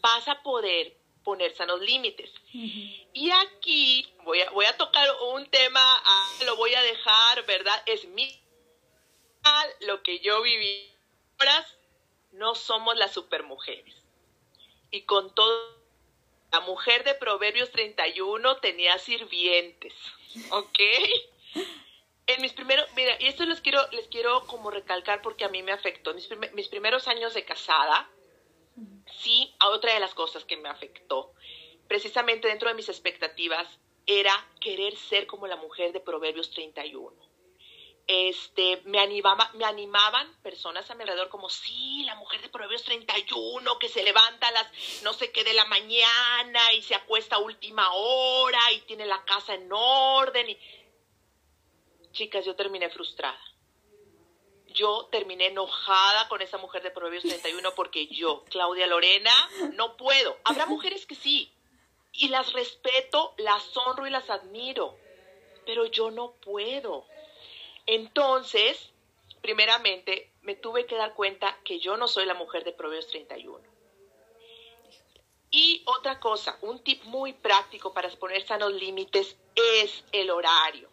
[0.00, 2.32] vas a poder poner sanos límites.
[2.52, 7.82] Y aquí voy a, voy a tocar un tema, ah, lo voy a dejar, ¿verdad?
[7.86, 8.40] Es mi
[9.80, 10.92] lo que yo viví.
[12.32, 13.94] No somos las supermujeres.
[14.90, 15.75] Y con todo,
[16.56, 19.92] la mujer de Proverbios 31 tenía sirvientes,
[20.50, 20.78] ¿ok?
[22.28, 25.62] En mis primeros, mira, y esto les quiero, les quiero como recalcar porque a mí
[25.62, 26.14] me afectó.
[26.14, 28.08] Mis, mis primeros años de casada,
[29.22, 31.34] sí, a otra de las cosas que me afectó,
[31.88, 33.68] precisamente dentro de mis expectativas,
[34.06, 37.14] era querer ser como la mujer de Proverbios 31.
[38.08, 42.84] Este, me, animaba, me animaban personas a mi alrededor como, sí, la mujer de Proverbios
[42.84, 47.36] 31, que se levanta a las no sé qué de la mañana y se acuesta
[47.36, 50.50] a última hora y tiene la casa en orden.
[50.50, 50.58] Y...
[52.12, 53.40] Chicas, yo terminé frustrada
[54.76, 59.32] yo terminé enojada con esa mujer de Proverbios 31 porque yo, Claudia Lorena,
[59.72, 60.36] no puedo.
[60.44, 61.50] Habrá mujeres que sí,
[62.12, 64.96] y las respeto, las honro y las admiro,
[65.64, 67.06] pero yo no puedo.
[67.86, 68.92] Entonces,
[69.40, 73.60] primeramente, me tuve que dar cuenta que yo no soy la mujer de Proverbios 31.
[75.50, 80.90] Y otra cosa, un tip muy práctico para poner sanos límites es el horario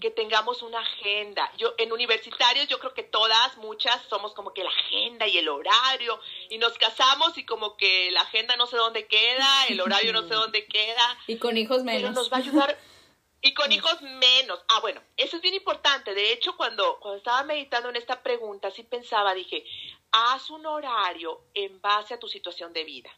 [0.00, 1.52] que tengamos una agenda.
[1.58, 5.50] Yo en universitarios yo creo que todas, muchas somos como que la agenda y el
[5.50, 10.14] horario y nos casamos y como que la agenda no sé dónde queda, el horario
[10.14, 11.18] no sé dónde queda.
[11.26, 12.00] Y con hijos menos.
[12.00, 12.78] Pero nos va a ayudar
[13.42, 14.60] y con hijos menos.
[14.68, 16.14] Ah, bueno, eso es bien importante.
[16.14, 19.64] De hecho, cuando cuando estaba meditando en esta pregunta, sí pensaba, dije,
[20.12, 23.10] haz un horario en base a tu situación de vida.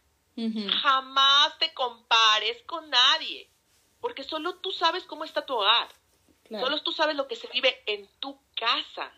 [0.83, 3.51] Jamás te compares con nadie,
[4.01, 5.89] porque solo tú sabes cómo está tu hogar.
[6.49, 9.13] Solo tú sabes lo que se vive en tu casa.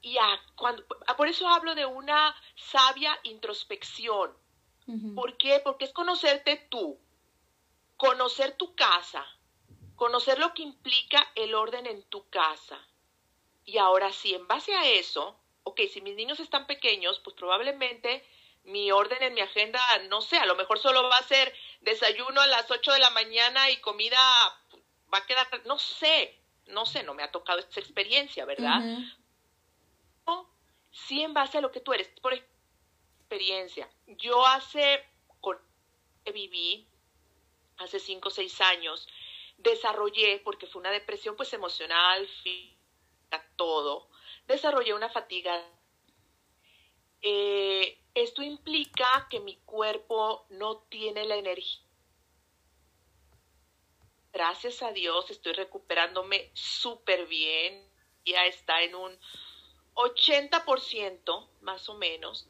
[0.00, 0.16] Y
[0.56, 0.84] cuando,
[1.16, 4.36] por eso hablo de una sabia introspección.
[5.14, 5.60] ¿Por qué?
[5.62, 6.98] Porque es conocerte tú,
[7.96, 9.24] conocer tu casa,
[10.02, 12.76] conocer lo que implica el orden en tu casa.
[13.64, 18.26] Y ahora sí, en base a eso, ok, si mis niños están pequeños, pues probablemente
[18.64, 22.40] mi orden en mi agenda, no sé, a lo mejor solo va a ser desayuno
[22.40, 24.18] a las 8 de la mañana y comida
[25.14, 26.36] va a quedar, no sé,
[26.66, 28.80] no sé, no me ha tocado esta experiencia, ¿verdad?
[30.90, 33.88] sí en base a lo que tú eres, por experiencia.
[34.08, 35.06] Yo hace,
[35.40, 35.58] con,
[36.24, 36.88] viví,
[37.78, 39.08] hace cinco o seis años,
[39.62, 44.08] desarrollé, porque fue una depresión pues emocional, física, todo,
[44.46, 45.62] desarrollé una fatiga.
[47.20, 51.82] Eh, esto implica que mi cuerpo no tiene la energía
[54.32, 57.86] gracias a Dios estoy recuperándome súper bien.
[58.24, 59.18] Ya está en un
[59.94, 62.48] 80% más o menos.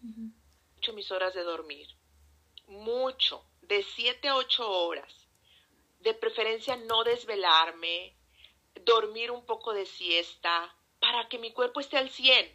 [0.00, 1.88] Mucho mis horas de dormir.
[2.66, 3.44] Mucho.
[3.62, 5.17] De 7 a 8 horas.
[6.00, 8.16] De preferencia no desvelarme.
[8.82, 10.74] Dormir un poco de siesta.
[11.00, 12.52] Para que mi cuerpo esté al 100.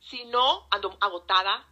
[0.00, 1.66] Si no, ando agotada.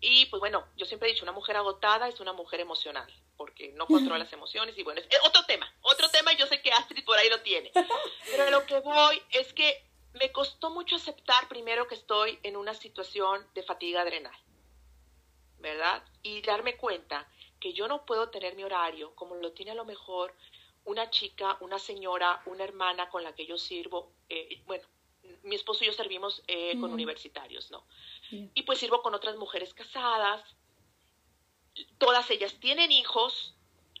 [0.00, 3.72] Y pues bueno, yo siempre he dicho, una mujer agotada es una mujer emocional porque
[3.72, 7.04] no controla las emociones y bueno, es otro tema, otro tema, yo sé que Astrid
[7.04, 7.70] por ahí lo tiene,
[8.30, 12.74] pero lo que voy es que me costó mucho aceptar primero que estoy en una
[12.74, 14.36] situación de fatiga adrenal,
[15.58, 16.02] ¿verdad?
[16.22, 17.28] Y darme cuenta
[17.60, 20.34] que yo no puedo tener mi horario como lo tiene a lo mejor
[20.86, 24.86] una chica, una señora, una hermana con la que yo sirvo, eh, bueno,
[25.42, 27.84] mi esposo y yo servimos eh, con universitarios, ¿no?
[28.30, 30.42] Y pues sirvo con otras mujeres casadas,
[31.98, 33.54] todas ellas tienen hijos.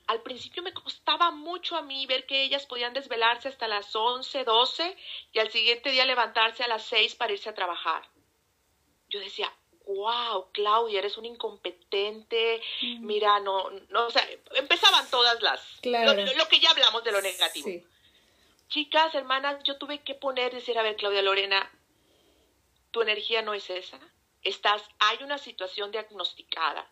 [0.06, 4.44] Al principio me costaba mucho a mí ver que ellas podían desvelarse hasta las 11,
[4.44, 4.96] 12
[5.32, 8.08] y al siguiente día levantarse a las 6 para irse a trabajar.
[9.08, 9.52] Yo decía,
[9.86, 12.60] wow, Claudia, eres un incompetente,
[13.00, 17.68] mira, no, no, o sea, empezaban todas las, lo, que ya hablamos de lo negativo.
[18.68, 21.70] Chicas, hermanas, yo tuve que poner, decir, a ver, Claudia Lorena,
[22.90, 24.00] tu energía no es esa,
[24.42, 26.90] estás, hay una situación diagnosticada,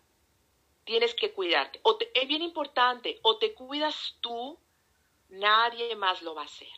[0.85, 1.81] tienes que cuidarte.
[1.83, 4.59] O es bien importante, o te cuidas tú,
[5.31, 6.69] nadie más lo va a hacer.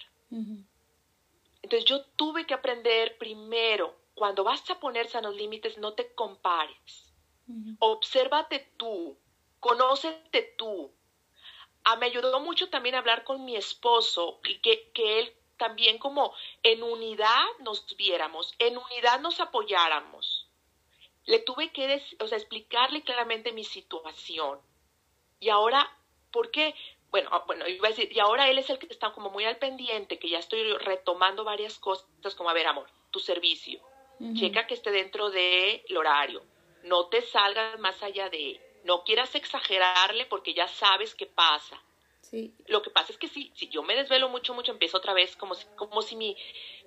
[1.62, 7.14] Entonces yo tuve que aprender primero, cuando vas a poner sanos límites, no te compares.
[7.78, 9.16] Obsérvate tú,
[9.60, 10.90] conócete tú.
[11.84, 16.82] Ah, me ayudó mucho también hablar con mi esposo, que, que él también como en
[16.82, 20.46] unidad nos viéramos, en unidad nos apoyáramos
[21.26, 24.58] le tuve que o sea, explicarle claramente mi situación.
[25.40, 25.90] Y ahora,
[26.32, 26.74] ¿por qué?
[27.10, 29.44] Bueno, ah, bueno, iba a decir, y ahora él es el que está como muy
[29.44, 32.06] al pendiente, que ya estoy retomando varias cosas,
[32.36, 33.80] como, a ver, amor, tu servicio,
[34.34, 36.42] checa que esté dentro del horario,
[36.84, 41.82] no te salgas más allá de, no quieras exagerarle porque ya sabes qué pasa.
[42.20, 42.52] Sí.
[42.66, 45.36] Lo que pasa es que si, si yo me desvelo mucho, mucho, empiezo otra vez
[45.36, 46.36] como si, como si mi,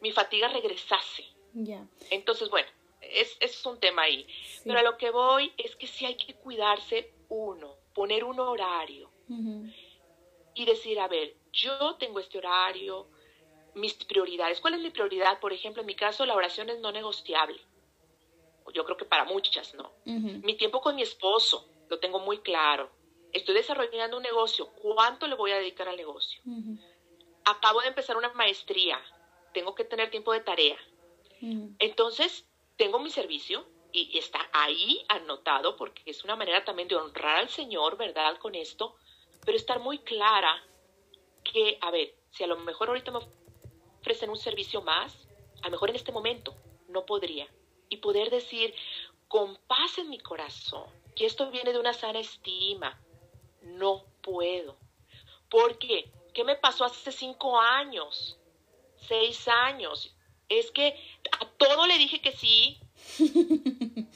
[0.02, 1.26] mi fatiga regresase.
[1.54, 1.88] Ya.
[2.10, 2.68] Entonces, bueno,
[3.02, 4.28] es, es un tema ahí.
[4.64, 9.10] Pero a lo que voy es que sí hay que cuidarse uno, poner un horario
[10.56, 13.08] y decir, a ver, yo tengo este horario,
[13.76, 14.60] mis prioridades.
[14.60, 15.40] ¿Cuál es mi prioridad?
[15.40, 17.60] Por ejemplo, en mi caso, la oración es no negociable.
[18.74, 19.92] Yo creo que para muchas, ¿no?
[20.06, 22.92] Mi tiempo con mi esposo, lo tengo muy claro.
[23.32, 24.68] Estoy desarrollando un negocio.
[24.82, 26.42] ¿Cuánto le voy a dedicar al negocio?
[27.46, 29.02] Acabo de empezar una maestría.
[29.54, 30.78] Tengo que tener tiempo de tarea.
[31.80, 32.46] Entonces,
[32.78, 37.50] tengo mi servicio y está ahí anotado porque es una manera también de honrar al
[37.50, 38.38] Señor, ¿verdad?
[38.38, 38.96] Con esto,
[39.46, 40.64] pero estar muy clara
[41.44, 43.20] que, a ver, si a lo mejor ahorita me
[44.10, 45.16] ofrecen un servicio más,
[45.62, 46.56] a lo mejor en este momento
[46.88, 47.48] no podría.
[47.90, 48.74] Y poder decir,
[49.28, 53.00] con paz en mi corazón, que esto viene de una sana estima,
[53.62, 54.78] no puedo.
[55.48, 56.12] ¿Por qué?
[56.34, 58.38] ¿Qué me pasó hace cinco años?
[59.08, 60.16] Seis años.
[60.48, 60.96] Es que
[61.40, 62.80] a todo le dije que sí.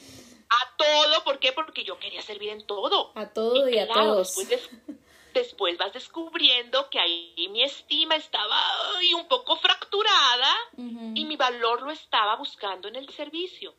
[0.48, 1.52] a todo, ¿por qué?
[1.52, 3.12] Porque yo quería servir en todo.
[3.14, 4.48] A todo y, a todos después
[5.76, 8.58] vas descubriendo que ahí mi estima estaba
[9.14, 13.74] un poco fracturada y mi valor lo estaba buscando en el servicio.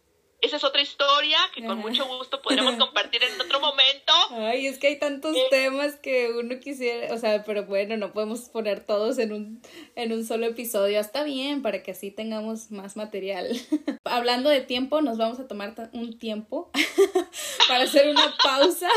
[0.46, 4.14] Esa es otra historia que con mucho gusto podremos compartir en otro momento.
[4.30, 8.14] Ay, es que hay tantos eh, temas que uno quisiera, o sea, pero bueno, no
[8.14, 9.62] podemos poner todos en un,
[9.96, 11.00] en un solo episodio.
[11.00, 13.60] Está bien, para que así tengamos más material.
[14.04, 16.70] Hablando de tiempo, nos vamos a tomar un tiempo
[17.68, 18.90] para hacer una pausa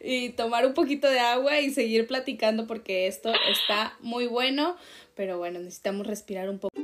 [0.00, 4.76] y tomar un poquito de agua y seguir platicando porque esto está muy bueno,
[5.16, 6.74] pero bueno, necesitamos respirar un poco.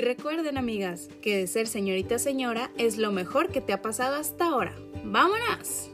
[0.00, 4.46] Recuerden, amigas, que de ser señorita señora es lo mejor que te ha pasado hasta
[4.46, 4.74] ahora.
[5.04, 5.90] ¡Vámonos!